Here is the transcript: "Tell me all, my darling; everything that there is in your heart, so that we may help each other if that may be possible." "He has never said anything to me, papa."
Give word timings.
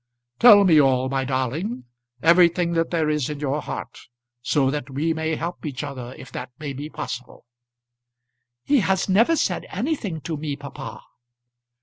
"Tell 0.39 0.63
me 0.63 0.81
all, 0.81 1.09
my 1.09 1.25
darling; 1.25 1.83
everything 2.23 2.71
that 2.73 2.89
there 2.89 3.07
is 3.07 3.29
in 3.29 3.39
your 3.39 3.61
heart, 3.61 3.99
so 4.41 4.71
that 4.71 4.89
we 4.89 5.13
may 5.13 5.35
help 5.35 5.63
each 5.63 5.83
other 5.83 6.15
if 6.17 6.31
that 6.31 6.49
may 6.57 6.73
be 6.73 6.89
possible." 6.89 7.45
"He 8.63 8.79
has 8.79 9.07
never 9.07 9.35
said 9.35 9.67
anything 9.69 10.19
to 10.21 10.37
me, 10.37 10.55
papa." 10.55 11.03